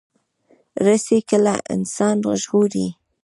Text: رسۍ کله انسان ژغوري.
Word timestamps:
رسۍ 0.85 1.19
کله 1.29 1.53
انسان 1.75 2.15
ژغوري. 2.41 2.87